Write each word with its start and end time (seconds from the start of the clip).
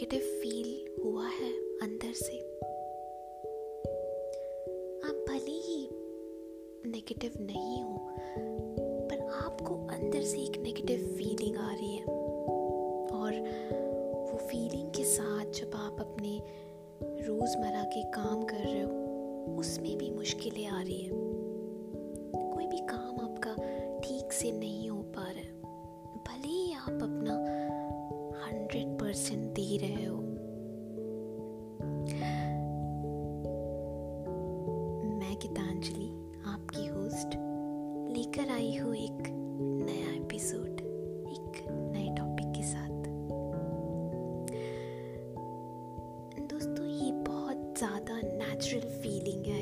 Negative 0.00 0.20
feel 0.20 1.02
हुआ 1.04 1.26
है 1.26 1.52
अंदर 1.82 2.12
से। 2.12 2.38
आप 5.08 5.24
भले 5.28 5.50
ही 5.50 5.88
नेगेटिव 6.86 7.32
नहीं 7.40 7.82
हो, 7.82 7.98
पर 9.08 9.20
आपको 9.46 9.74
अंदर 9.86 10.22
से 10.22 10.38
एक 10.40 10.56
नेगेटिव 10.56 11.06
फीलिंग 11.18 11.56
आ 11.56 11.74
रही 11.74 11.96
है। 11.96 12.04
और 13.10 13.32
वो 14.32 14.38
फीलिंग 14.38 14.90
के 14.90 15.04
साथ 15.04 15.52
जब 15.52 15.70
आप 15.74 15.96
अपने 16.00 16.42
रोज़मर्रा 17.02 17.84
के 17.84 18.02
काम 18.02 18.42
कर 18.42 18.56
रहे 18.56 18.82
हो, 18.82 19.56
उसमें 19.58 19.98
भी 19.98 20.10
मुश्किलें 20.10 20.66
आ 20.66 20.82
रही 20.82 21.00
है। 21.00 21.29
परसेंट 29.10 29.46
दे 29.54 29.76
रहे 29.76 30.04
हो 30.04 30.16
मैं 35.16 35.34
गीतांजलि, 35.42 36.06
आपकी 36.46 36.86
होस्ट 36.86 37.34
लेकर 38.16 38.52
आई 38.52 38.76
हूँ 38.76 38.94
एक 38.96 39.22
नया 39.80 40.12
एपिसोड 40.14 40.80
एक 41.30 41.58
नए 41.70 42.06
टॉपिक 42.18 42.52
के 42.56 42.62
साथ। 42.62 43.08
दोस्तों, 46.52 46.86
ये 46.86 47.10
बहुत 47.26 47.74
ज़्यादा 47.78 48.20
नेचुरल 48.24 48.88
फीलिंग 49.00 49.44
है 49.46 49.59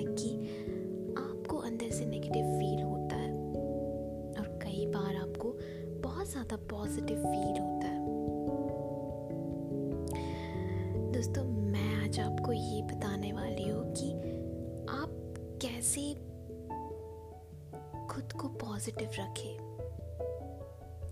पॉजिटिव 18.88 19.24
रखें। 19.24 19.58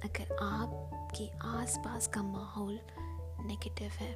अगर 0.05 0.37
आपके 0.37 1.29
आसपास 1.39 2.07
का 2.07 2.23
माहौल 2.23 2.81
नेगेटिव 3.47 3.91
है। 3.91 4.15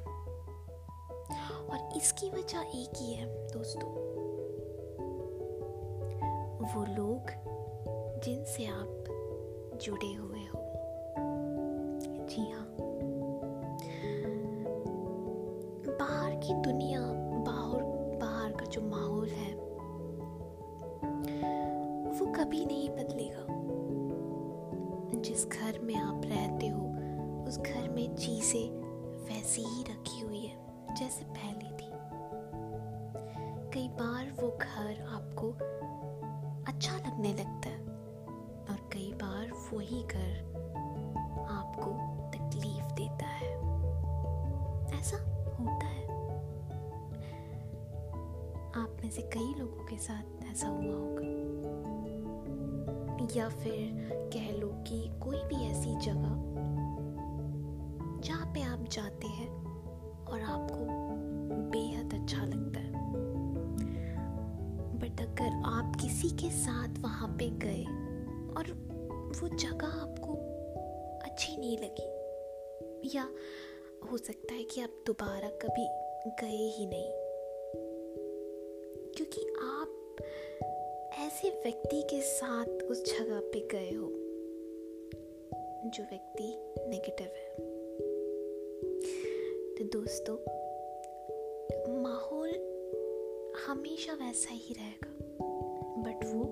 और 1.67 1.97
इसकी 1.97 2.29
वजह 2.29 2.59
एक 2.59 2.91
ही 2.97 3.13
है, 3.13 3.25
दोस्तों। 3.47 3.89
वो 6.73 6.85
लोग 6.85 7.27
जिनसे 8.23 8.65
आप 8.65 9.03
जुड़े 9.83 10.13
हुए 10.13 10.39
हो 10.39 10.50
से 49.11 49.21
कई 49.21 49.53
लोगों 49.59 49.85
के 49.85 49.97
साथ 49.97 50.43
ऐसा 50.51 50.67
हुआ 50.67 50.95
होगा। 50.95 51.29
या 53.35 53.49
फिर 53.49 54.09
कह 54.33 54.51
लो 54.51 54.67
कि 54.87 54.99
कोई 55.23 55.37
भी 55.37 55.55
ऐसी 55.65 55.95
जगह 56.05 56.39
जहाँ 58.21 58.53
पे 58.53 58.61
आप 58.61 58.85
जाते 58.91 59.27
हैं 59.27 59.49
और 60.25 60.41
आपको 60.41 60.85
बेहद 61.71 62.13
अच्छा 62.13 62.45
लगता 62.45 62.79
है। 62.79 62.91
बट 64.99 65.21
अगर 65.21 65.61
आप 65.65 65.95
किसी 65.95 66.29
के 66.29 66.49
साथ 66.51 66.99
वहाँ 66.99 67.29
पे 67.39 67.49
गए 67.49 67.83
और 68.57 68.71
वो 69.41 69.47
जगह 69.47 69.87
आपको 69.87 70.33
अच्छी 71.23 71.57
नहीं 71.57 71.77
लगी, 71.77 73.17
या 73.17 73.27
हो 74.11 74.17
सकता 74.17 74.53
है 74.53 74.63
कि 74.63 74.81
आप 74.81 75.03
दोबारा 75.07 75.49
कभी 75.63 75.87
गए 76.41 76.67
ही 76.77 76.85
नहीं। 76.85 77.20
क्योंकि 79.21 79.53
आप 79.61 80.15
ऐसे 81.19 81.49
व्यक्ति 81.49 82.01
के 82.01 82.21
साथ 82.21 82.65
उस 82.65 83.19
जगह 83.19 83.39
पे 83.39 83.67
गए 83.71 83.93
हो 83.95 84.07
जो 85.89 86.03
व्यक्ति 86.03 86.57
नेगेटिव 86.89 87.27
है। 87.27 87.55
तो 89.75 89.83
दोस्तों, 89.99 90.37
माहौल 92.03 92.49
हमेशा 93.67 94.13
वैसा 94.13 94.49
ही 94.51 94.73
रहेगा 94.73 95.17
बट 96.01 96.25
वो 96.25 96.43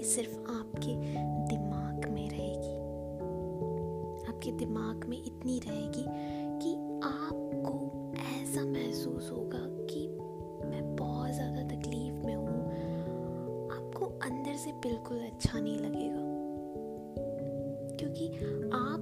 ये 0.00 0.06
सिर्फ़ 0.06 0.34
आपके 0.34 0.94
दिमाग 1.48 2.08
में 2.10 2.30
रहेगी। 2.30 2.74
आपके 4.28 4.52
दिमाग 4.52 5.04
में 5.08 5.16
इतनी 5.24 5.58
रहेगी 5.58 6.04
कि 6.62 6.74
आपको 7.04 8.12
ऐसा 8.18 8.64
महसूस 8.64 9.30
होगा 9.30 9.58
कि 9.58 10.08
मैं 10.68 10.96
बहुत 10.96 11.30
ज़्यादा 11.30 11.62
तकलीफ़ 11.62 12.14
में 12.26 12.34
हूँ। 12.34 12.62
आपको 13.70 14.06
अंदर 14.06 14.56
से 14.56 14.72
बिल्कुल 14.72 15.18
अच्छा 15.18 15.60
नहीं 15.60 15.78
लगेगा। 15.78 16.22
क्योंकि 17.96 18.28
आप 18.72 19.00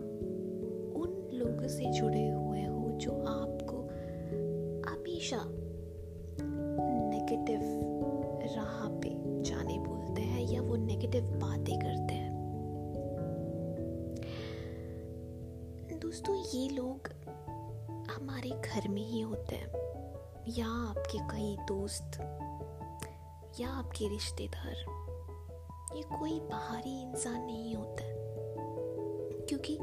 उन 0.96 1.38
लोगों 1.38 1.68
से 1.68 1.84
जुड़े 1.84 2.28
हुए 2.28 2.64
हो 2.64 2.90
जो 2.90 3.10
आपको 3.12 3.76
हमेशा 4.90 5.44
नेगेटिव 7.10 7.77
नेगेटिव 11.20 11.40
बातें 11.40 11.78
करते 11.78 12.14
हैं। 12.14 12.38
दोस्तों, 15.98 16.34
ये 16.36 16.68
लोग 16.68 17.08
हमारे 18.10 18.50
घर 18.50 18.88
में 18.88 19.02
ही 19.02 19.20
होते 19.20 19.56
हैं। 19.56 19.68
या 20.48 20.66
आपके 20.66 21.18
कई 21.18 21.56
दोस्त, 21.68 22.10
या 23.60 23.68
आपके 23.70 24.08
रिश्तेदार। 24.08 24.74
ये 25.96 26.02
कोई 26.02 26.40
बाहरी 26.40 27.02
इंसान 27.02 27.44
नहीं 27.44 27.74
होता 27.74 28.04
है। 28.04 28.18
क्योंकि 29.46 29.78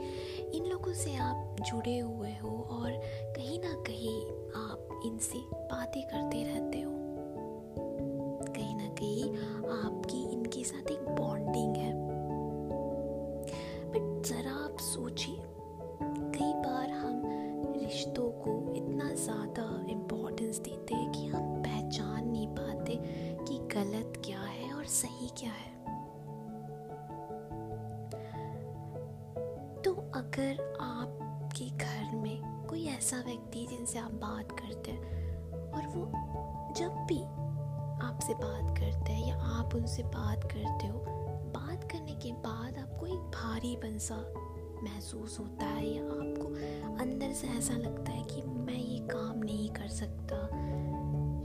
इन 0.54 0.66
लोगों 0.66 0.94
से 0.94 1.16
आप 1.16 1.56
जुड़े 1.60 2.00
हुए 2.00 2.32
हो 2.32 2.68
और 2.70 2.92
कहीं 3.36 3.60
ना 3.60 3.74
कहीं 3.74 4.22
आप 4.56 5.02
इनसे 5.06 5.38
बातें 5.38 6.04
करते 6.04 6.44
रहते 6.44 6.82
हो। 6.82 6.92
कहीं 8.54 8.76
ना 8.76 8.88
कहीं 8.88 9.38
आपकी 9.68 9.95
ऐसा 33.06 33.18
व्यक्ति 33.18 33.68
जिनसे 33.70 34.00
आप 34.00 34.12
बात 34.12 34.52
करते 34.52 34.92
हैं 34.92 35.38
और 35.72 35.88
वो 35.88 36.06
जब 36.74 36.90
भी 36.90 37.24
आपसे 38.06 38.34
बात 38.34 38.78
करते 38.78 39.12
हैं 39.12 39.28
या 39.28 39.38
आप 39.38 39.76
उनसे 39.76 40.04
बात 40.04 40.44
करते 40.44 40.88
हो, 40.88 41.00
बात 41.56 41.92
करने 41.92 42.12
के 42.12 42.32
बाद 42.32 42.78
आपको 42.78 43.06
एक 43.06 43.20
भारीपन 43.20 43.98
सा 43.98 44.16
महसूस 44.84 45.40
होता 45.40 45.66
है 45.66 45.88
या 45.88 46.04
आपको 46.04 46.48
अंदर 47.04 47.34
से 47.34 47.48
ऐसा 47.48 47.74
लगता 47.74 48.12
है 48.12 48.24
कि 48.24 48.42
मैं 48.42 48.78
ये 48.78 49.00
काम 49.00 49.40
नहीं 49.40 49.70
कर 49.70 49.88
सकता। 49.88 50.48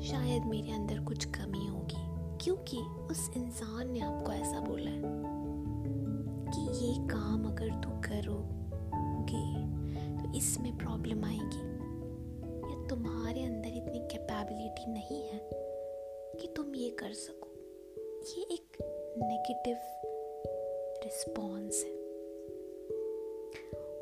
शायद 0.00 0.44
मेरे 0.44 0.72
अंदर 0.72 0.98
कुछ 0.98 1.24
कमी 1.24 1.66
होगी, 1.66 2.36
क्योंकि 2.44 2.78
उस 3.10 3.30
इंसान 3.36 3.90
ने 3.90 4.00
आपको 4.00 4.32
ऐसा 4.32 4.60
बोला 4.60 4.90
है 4.90 5.02
कि 6.50 6.86
ये 6.86 7.08
काम 7.08 7.44
अगर 7.44 7.68
तू 7.68 7.90
करोगे 7.90 8.59
तो 8.59 8.59
इसमें 10.36 10.78
प्रॉब्लम 10.78 11.24
आएगी। 11.24 11.70
या 12.72 12.86
तुम्हारे 12.86 13.42
अंदर 13.42 13.68
इतनी 13.68 13.98
कैपेबिलिटी 13.98 14.92
नहीं 14.92 15.28
है 15.28 15.50
कि 16.40 16.48
तुम 16.56 16.74
ये 16.74 16.90
कर 16.90 17.12
सको। 17.12 17.48
ये 18.30 18.54
एक 18.54 18.78
नेगेटिव 19.18 19.76
रिस्पॉन्स 21.04 21.84
है। 21.84 21.90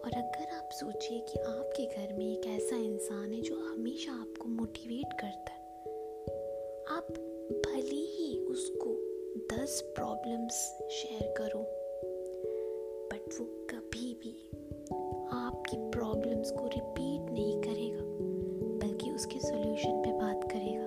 और 0.00 0.10
अगर 0.14 0.56
आप 0.56 0.68
सोचिए 0.72 1.20
कि 1.20 1.40
आपके 1.40 1.86
घर 1.86 2.12
में 2.12 2.38
एक 2.38 2.46
ऐसा 2.46 2.76
इंसान 2.76 3.32
है 3.32 3.40
जो 3.40 3.56
हमेशा 3.56 4.12
आपको 4.12 4.48
मोटिवेट 4.48 5.12
करता 5.20 5.52
है, 5.52 5.82
आप 6.96 7.06
भले 7.66 8.00
ही 8.00 8.44
उसको 8.44 8.94
दस 9.56 9.92
प्रॉब्लम्स 9.96 10.78
शेयर 10.90 11.34
करो 11.38 11.58
बट 13.12 13.40
वो 13.40 13.44
आपकी 13.44 13.87
प्रॉब्लम्स 16.38 16.50
को 16.52 16.66
रिपीट 16.66 17.30
नहीं 17.32 17.60
करेगा, 17.62 18.02
बल्कि 18.80 19.10
उसके 19.10 19.38
सॉल्यूशन 19.40 20.02
पे 20.02 20.12
बात 20.12 20.44
करेगा। 20.52 20.86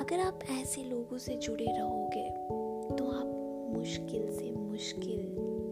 अगर 0.00 0.20
आप 0.20 0.38
ऐसे 0.52 0.82
लोगों 0.84 1.18
से 1.18 1.34
जुड़े 1.36 1.66
रहोगे 1.68 2.28
तो 2.96 3.10
आप 3.10 3.26
मुश्किल 3.76 4.30
से 4.30 4.50
मुश्किल 4.52 5.20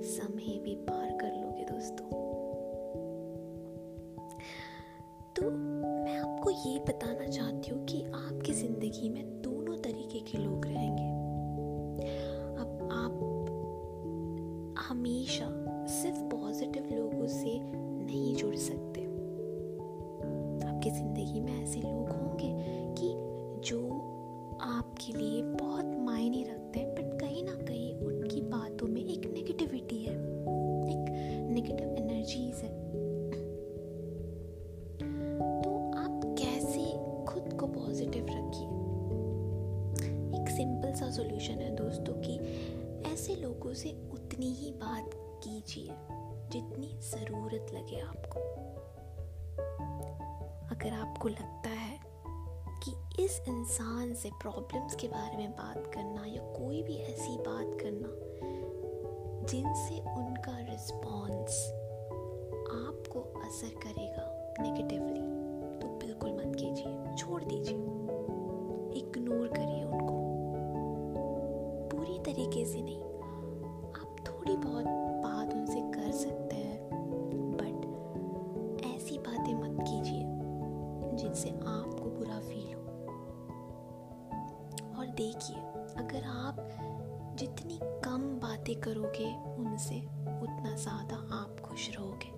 समय 0.07 0.59
भी 0.65 0.75
पार 0.89 1.09
कर 1.21 1.33
लोगे 1.35 1.65
दोस्तों। 1.65 2.07
तो 5.37 5.51
मैं 5.51 6.19
आपको 6.19 6.51
ये 6.51 6.79
बताना 6.89 7.27
चाहती 7.29 7.71
हूँ 7.71 7.85
कि 7.87 8.03
आपकी 8.05 8.53
ज़िंदगी 8.55 9.09
में 9.09 9.25
दोनों 9.43 9.77
तरीके 9.79 10.21
के 10.31 10.39
लोग 10.39 10.67
रहेंगे 10.67 10.76
सा 41.47 41.53
सॉल्यूशन 41.53 41.63
है 41.63 41.77
दोस्तों 41.77 42.15
कि। 42.15 42.39
ऐसे 43.13 43.35
लोगों 43.35 43.75
से 43.75 43.91
उतनी 44.13 44.47
ही 44.47 44.71
बात 44.71 45.11
कीजिए 45.15 45.89
जितनी 46.51 46.99
ज़रूरत 46.99 47.67
लगे 47.75 48.01
आपको। 48.01 48.41
अगर 50.77 50.93
आपको 50.93 51.29
लगता 51.29 51.69
है 51.69 52.01
कि 52.85 53.25
इस 53.25 53.43
इंसान 53.49 54.15
से 54.15 54.31
प्रॉब्लम्स 54.31 54.95
के 54.95 55.09
बारे 55.09 55.37
में 55.37 55.51
बात 55.51 55.91
करना 55.95 56.27
या 56.27 56.43
कोई 56.43 56.83
भी 56.83 56.97
ऐसी 56.97 57.37
बात 57.37 57.79
करना 57.83 58.09
जिनसे 59.47 60.01
उनका 60.01 60.73
रिस्पॉन्स 60.73 61.73
आपको 62.67 63.21
असर 63.21 63.69
करेगा 63.69 64.55
नेगेटिवली 64.61 65.21
तो 65.81 65.99
बिल्कुल 65.99 66.33
मत 66.33 66.57
कीजिए, 66.57 67.17
छोड़ 67.17 67.43
दीजिए। 67.43 67.96
तरीके 72.27 72.65
से 72.65 72.83
नहीं। 72.83 73.01
आप 73.95 74.17
थोड़ी 74.29 74.57
बहुत 74.57 74.85
बात 75.23 75.55
उनसे 75.55 75.81
कर 75.81 76.11
सकते 76.13 76.57
हैं 76.57 76.79
बट 77.53 78.85
ऐसी 78.87 79.19
बातें 79.19 79.55
मत 79.55 79.77
कीजिए 79.81 80.25
जिनसे 81.17 81.51
आपको 81.51 82.11
बुरा 82.11 82.41
फील 82.41 82.75
हो। 82.75 82.81
और 84.99 85.07
देखिए, 85.07 85.57
अगर 85.97 86.25
आप 86.25 86.57
जितनी 87.39 87.79
कम 88.05 88.23
बातें 88.43 88.75
करोगे 88.81 89.27
उनसे, 89.59 89.99
उतना 90.43 90.75
ज़्यादा 90.77 91.17
आप 91.37 91.61
खुश 91.61 91.91
रहोगे। 91.97 92.35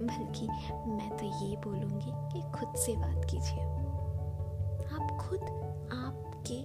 बल्कि 0.00 0.46
मैं 0.90 1.10
तो 1.16 1.26
ये 1.44 1.56
बोलूँगी 1.56 2.12
कि 2.32 2.40
खुद 2.58 2.74
से 2.76 2.96
बात 2.96 3.24
कीजिए। 3.24 3.64
आप 4.96 5.16
खुद 5.20 5.40
आपके 5.92 6.58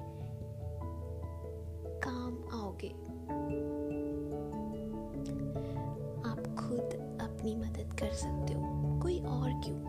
क्यों 9.63 9.79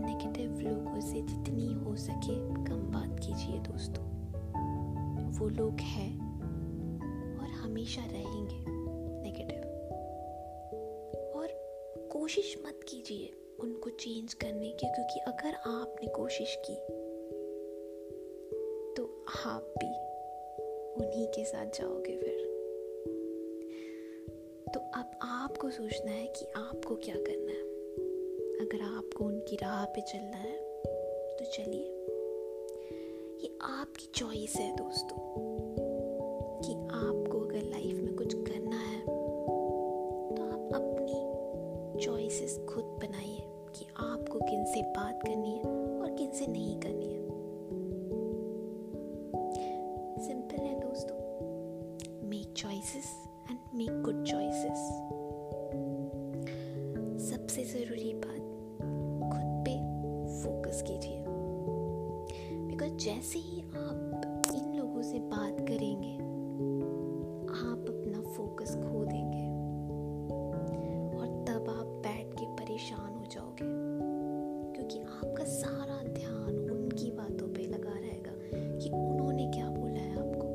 नेगेटिव 0.00 0.60
लोगों 0.60 1.00
से 1.00 1.20
जितनी 1.22 1.72
हो 1.74 1.94
सके 1.96 2.36
कम 2.64 2.80
बात 2.92 3.18
कीजिए 3.20 3.58
दोस्तों। 3.62 4.04
वो 5.38 5.48
लोग 5.48 5.80
हैं 5.80 6.12
और 7.38 7.48
हमेशा 7.48 8.02
रहेंगे 8.02 8.64
नेगेटिव 9.22 9.62
और 11.38 11.48
कोशिश 12.12 12.56
मत 12.66 12.80
कीजिए 12.88 13.30
उनको 13.60 13.90
चेंज 13.90 14.34
करने 14.34 14.70
की, 14.70 14.86
क्योंकि 14.86 15.20
अगर 15.20 15.54
आपने 15.66 16.08
कोशिश 16.08 16.58
की 16.66 16.76
तो 18.96 19.04
आप 19.46 19.74
भी 19.78 19.92
उन्हीं 21.02 21.26
के 21.26 21.44
साथ 21.44 21.80
जाओगे 21.80 22.16
फिर। 22.16 22.47
तो 24.68 24.80
अब 24.94 25.10
आपको 25.22 25.70
सोचना 25.70 26.10
है 26.10 26.26
कि 26.28 26.46
आपको 26.56 26.94
क्या 26.96 27.14
करना 27.16 27.52
है। 27.52 27.62
अगर 28.58 28.82
आपको 28.86 29.24
उनकी 29.24 29.56
राह 29.56 29.84
पे 29.86 30.00
चलना 30.02 30.36
है 30.36 30.56
तो 31.38 31.44
चलिए। 31.46 31.86
ये 33.42 33.50
आपकी 33.62 34.06
चॉइस 34.14 34.56
है 34.56 34.70
दोस्तों, 34.76 35.18
कि 36.60 36.74
आपको 36.96 37.40
अगर 37.40 37.62
लाइफ 37.64 37.96
में 37.96 38.14
कुछ 38.16 38.34
करना 38.34 38.76
है 38.78 39.00
तो 40.36 40.42
आप 40.44 40.74
अपनी 40.74 42.00
चॉइसेस 42.00 42.58
खुद 42.68 42.84
बनाइए, 43.02 43.42
कि 43.74 43.86
आपको 43.96 44.38
किन 44.40 44.64
से 44.64 44.82
बात 44.90 45.22
करनी 45.22 45.52
है 45.52 45.64
और 46.00 46.14
किन 46.18 46.30
से 46.30 46.46
नहीं 46.46 46.78
करनी 46.80 47.12
है। 47.12 47.17
ज़रूरी 57.68 58.12
बात 58.14 58.44
खुद 59.32 59.64
पे 59.66 59.72
फोकस 60.42 60.82
कीजिए। 60.82 61.24
बिकॉज़ 62.66 62.92
जैसे 62.92 63.38
ही 63.38 63.60
आप 63.60 64.42
इन 64.54 64.72
लोगों 64.78 65.02
से 65.02 65.18
बात 65.18 65.60
करेंगे, 65.60 66.14
आप 67.50 67.84
अपना 67.88 68.20
फोकस 68.20 68.74
खो 68.74 69.04
देंगे 69.04 69.44
और 71.18 71.26
तब 71.48 71.68
आप 71.70 71.86
बैठ 71.86 72.34
के 72.34 72.46
परेशान 72.46 73.14
हो 73.14 73.24
जाओगे। 73.26 73.68
क्योंकि 74.72 75.00
आपका 75.00 75.44
सारा 75.44 76.02
ध्यान 76.12 76.70
उनकी 76.70 77.10
बातों 77.10 77.48
पे 77.48 77.62
लगा 77.62 77.98
रहेगा 77.98 78.32
कि 78.78 78.90
उन्होंने 78.90 79.50
क्या 79.50 79.68
बोला 79.70 80.00
है 80.00 80.12
आपको। 80.12 80.46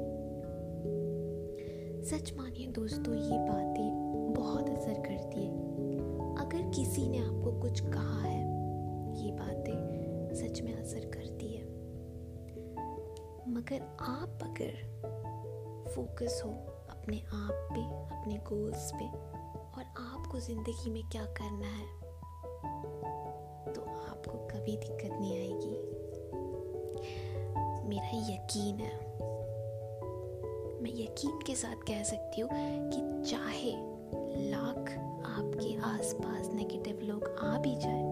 सच 2.04 2.34
मानिए 2.38 2.68
दोस्तों, 2.68 3.16
ये 3.16 3.38
बातें 3.40 4.34
बहुत 4.34 4.70
असर 4.70 4.94
करती 4.94 5.46
है। 5.46 5.53
अगर 6.54 6.70
किसी 6.70 7.08
ने 7.08 7.18
आपको 7.18 7.52
कुछ 7.62 7.80
कहा 7.84 8.20
है, 8.22 8.40
ये 9.18 9.32
बातें 9.32 10.34
सच 10.36 10.62
में 10.62 10.74
असर 10.74 11.06
करती 11.14 11.48
है। 11.54 11.62
मगर 13.50 13.82
आप 14.02 14.44
अगर 14.44 14.76
फोकस 15.96 16.42
हो 16.46 16.50
अपने 16.92 17.18
आप 17.18 17.70
पे, 17.74 17.82
अपने 18.18 18.36
गोल्स 18.50 18.92
पे, 18.92 19.06
और 19.06 19.84
आपको 20.00 20.40
ज़िंदगी 20.40 20.90
में 20.90 21.02
क्या 21.10 21.24
करना 21.40 21.68
है 21.68 21.88
तो 23.74 23.82
आपको 23.82 24.38
कभी 24.48 24.78
दिक्कत 24.78 25.18
नहीं 25.20 25.38
आएगी। 25.38 25.76
मेरा 27.90 28.12
यकीन 28.30 28.80
है, 28.80 28.96
मैं 30.84 30.94
यकीन 31.02 31.40
के 31.48 31.56
साथ 31.56 31.88
कह 31.88 32.04
सकती 32.04 32.42
हूँ 32.42 32.50
कि 32.52 33.32
चाहे 33.32 33.74
लाख 34.52 34.96
आपके 35.26 35.76
आसपास 35.82 36.50
नेगेटिव 36.54 37.00
लोग 37.04 37.24
आ 37.24 37.58
भी 37.58 37.76
जाए। 37.76 38.04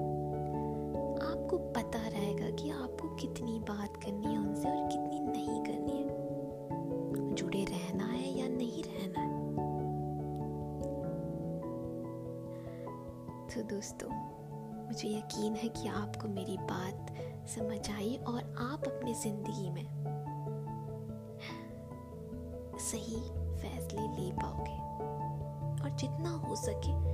आपको 1.32 1.58
पता 1.58 2.00
रहेगा 2.08 2.50
कि 2.50 2.70
आपको 2.70 3.16
कितनी 3.16 3.60
बात 3.60 3.98
करनी 3.98 4.34
है 4.34 4.38
उनसे 4.40 4.70
और 4.70 4.88
कितनी 4.88 5.20
नहीं 5.20 5.64
करनी 5.64 5.98
है। 5.98 7.36
जुड़े 7.36 7.64
रहना 7.66 8.06
है 8.06 8.30
या 8.40 8.48
नहीं 8.48 8.84
रहना 8.84 9.20
है। 9.20 9.40
तो 13.48 13.62
दोस्तों, 13.76 14.10
मुझे 14.88 15.10
यकीन 15.10 15.56
है 15.56 15.70
कि 15.70 15.88
आपको 15.88 16.28
मेरी 16.28 16.58
बात 16.58 17.14
समझ 17.48 17.92
आई 17.92 18.16
और 18.28 18.56
आप 18.60 18.88
अपनी 18.88 19.14
ज़िंदगी 19.14 19.70
में 19.70 19.86
सही 22.80 23.22
फैसले 23.62 24.02
ले 24.02 24.32
पाओगे। 24.32 24.80
और 25.84 25.90
जितना 25.90 26.30
हो 26.30 26.56
सके 26.56 27.12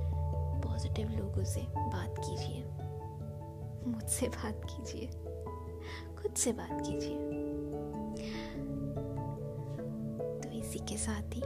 पॉजिटिव 0.68 1.08
लोगों 1.08 1.44
से 1.44 1.60
बात 1.60 2.14
कीजिए। 2.18 2.64
मुझसे 3.90 4.28
बात 4.28 4.62
कीजिए। 4.64 5.06
खुद 6.16 6.34
से 6.34 6.52
बात 6.52 6.82
कीजिए। 6.86 7.16
तो 10.42 10.48
इसी 10.48 10.78
के 10.78 10.96
साथ 10.96 11.34
ही 11.34 11.40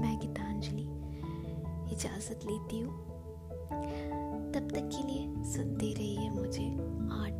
मैं 0.00 0.18
गीतांजलि 0.18 0.82
इजाज़त 1.92 2.40
लेती 2.44 2.78
हूँ। 2.78 3.12
तब 4.52 4.68
तक 4.70 4.90
के 4.94 5.06
लिए 5.06 5.52
सुनते 5.52 5.92
रहिए 5.92 6.30
मुझे 6.30 6.72
आर 7.12 7.30